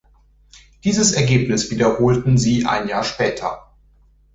[0.83, 3.71] Dieses Ergebnis wiederholten sie ein Jahr später.